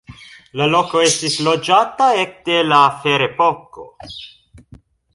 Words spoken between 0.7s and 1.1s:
loko